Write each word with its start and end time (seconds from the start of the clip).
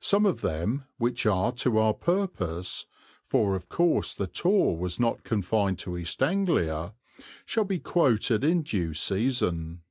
Some 0.00 0.26
of 0.26 0.40
them 0.40 0.86
which 0.98 1.24
are 1.24 1.52
to 1.52 1.78
our 1.78 1.94
purpose 1.94 2.86
for 3.28 3.54
of 3.54 3.68
course 3.68 4.12
the 4.12 4.26
tour 4.26 4.76
was 4.76 4.98
not 4.98 5.22
confined 5.22 5.78
to 5.78 5.96
East 5.96 6.20
Anglia 6.20 6.94
shall 7.46 7.62
be 7.62 7.78
quoted 7.78 8.42
in 8.42 8.62
due 8.64 8.92
season. 8.92 9.82